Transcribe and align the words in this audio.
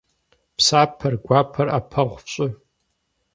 Псапэр, 0.57 1.13
гуапэр 1.25 1.67
Iэпэгъу 1.77 2.19
фщIы. 2.23 2.49